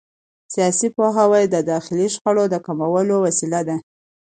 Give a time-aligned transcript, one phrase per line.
[0.53, 3.77] سیاسي پوهاوی د داخلي شخړو د کمولو وسیله ده